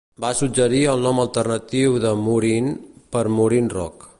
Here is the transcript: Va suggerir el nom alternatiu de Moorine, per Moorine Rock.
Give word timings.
Va 0.23 0.29
suggerir 0.37 0.79
el 0.93 1.03
nom 1.07 1.21
alternatiu 1.23 1.99
de 2.07 2.15
Moorine, 2.25 2.75
per 3.17 3.25
Moorine 3.37 3.75
Rock. 3.79 4.09